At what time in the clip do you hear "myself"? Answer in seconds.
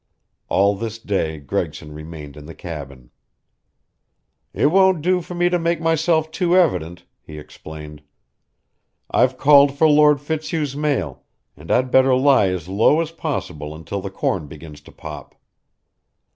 5.79-6.31